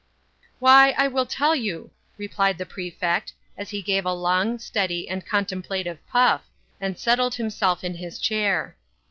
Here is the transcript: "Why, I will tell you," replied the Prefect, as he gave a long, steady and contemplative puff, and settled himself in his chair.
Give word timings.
"Why, 0.57 0.95
I 0.97 1.07
will 1.07 1.27
tell 1.27 1.55
you," 1.55 1.91
replied 2.17 2.57
the 2.57 2.65
Prefect, 2.65 3.33
as 3.55 3.69
he 3.69 3.83
gave 3.83 4.03
a 4.03 4.11
long, 4.13 4.57
steady 4.57 5.07
and 5.07 5.23
contemplative 5.23 5.99
puff, 6.07 6.43
and 6.79 6.97
settled 6.97 7.35
himself 7.35 7.83
in 7.83 7.93
his 7.93 8.17
chair. 8.17 8.77